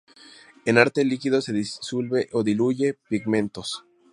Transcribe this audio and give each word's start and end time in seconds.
En 0.65 0.79
arte, 0.79 1.05
líquido 1.11 1.39
que 1.45 1.53
disuelve 1.61 2.21
o 2.37 2.41
diluye 2.43 2.97
pigmentos. 3.07 3.69